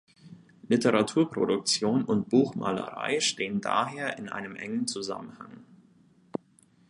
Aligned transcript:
Literaturproduktion 0.67 2.03
und 2.05 2.27
Buchmalerei 2.29 3.19
stehen 3.19 3.61
daher 3.61 4.17
in 4.17 4.29
einem 4.29 4.55
engen 4.55 4.87
Zusammenhang. 4.87 5.63